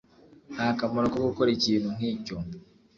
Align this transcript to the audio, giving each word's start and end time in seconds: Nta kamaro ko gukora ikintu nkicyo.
Nta 0.53 0.67
kamaro 0.77 1.05
ko 1.13 1.17
gukora 1.27 1.49
ikintu 1.57 1.87
nkicyo. 1.95 2.35